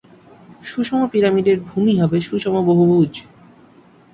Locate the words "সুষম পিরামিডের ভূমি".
0.63-1.93